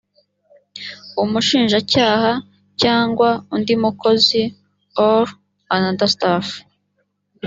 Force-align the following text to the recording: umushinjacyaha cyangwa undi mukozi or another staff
umushinjacyaha 1.23 2.31
cyangwa 2.81 3.29
undi 3.55 3.73
mukozi 3.83 4.41
or 5.07 5.23
another 5.75 6.09
staff 6.15 6.45